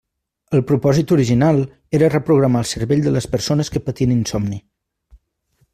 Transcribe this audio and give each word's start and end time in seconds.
El 0.59 0.61
propòsit 0.69 1.11
original 1.15 1.59
era 1.99 2.09
reprogramar 2.15 2.65
el 2.65 2.69
cervell 2.71 3.07
de 3.09 3.15
les 3.17 3.29
persones 3.35 3.73
que 3.75 3.83
patien 3.91 4.19
insomni. 4.19 4.61